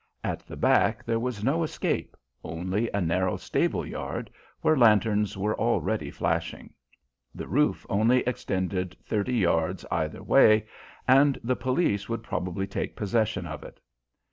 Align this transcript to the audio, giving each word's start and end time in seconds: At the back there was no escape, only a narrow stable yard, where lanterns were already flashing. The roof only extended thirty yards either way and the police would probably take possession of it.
At 0.23 0.39
the 0.39 0.57
back 0.57 1.03
there 1.05 1.19
was 1.19 1.43
no 1.43 1.61
escape, 1.61 2.17
only 2.43 2.89
a 2.91 2.99
narrow 2.99 3.37
stable 3.37 3.85
yard, 3.85 4.31
where 4.61 4.75
lanterns 4.75 5.37
were 5.37 5.53
already 5.55 6.09
flashing. 6.09 6.73
The 7.35 7.47
roof 7.47 7.85
only 7.87 8.21
extended 8.21 8.97
thirty 9.05 9.35
yards 9.35 9.85
either 9.91 10.23
way 10.23 10.65
and 11.07 11.39
the 11.43 11.55
police 11.55 12.09
would 12.09 12.23
probably 12.23 12.65
take 12.65 12.95
possession 12.95 13.45
of 13.45 13.61
it. 13.61 13.79